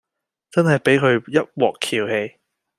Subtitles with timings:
[0.49, 2.39] 真係俾佢一鑊蹺起